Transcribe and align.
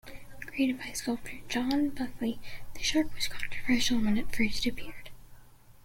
Created 0.47 0.79
by 0.79 0.91
sculptor 0.93 1.41
John 1.47 1.89
Buckley, 1.89 2.39
the 2.73 2.81
shark 2.81 3.13
was 3.13 3.27
controversial 3.27 3.99
when 3.99 4.17
it 4.17 4.35
first 4.35 4.65
appeared. 4.65 5.11